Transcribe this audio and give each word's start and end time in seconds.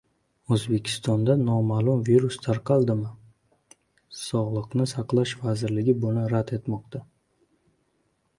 O‘zbekistonda 0.55 1.33
noma’lum 1.41 2.01
virus 2.07 2.37
tarqaldimi? 2.45 3.11
Sog'liqni 4.21 4.89
saqlash 4.93 5.35
vazirligi 5.45 5.97
buni 6.07 6.25
rad 6.35 6.57
etmoqda 6.59 7.05